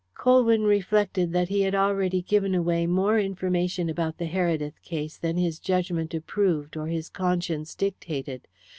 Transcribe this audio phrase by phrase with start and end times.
[0.15, 5.37] Colwyn reflected that he had already given away more information about the Heredith case than
[5.37, 8.47] his judgment approved or his conscience dictated.